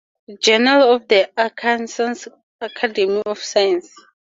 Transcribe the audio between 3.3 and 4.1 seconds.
Science.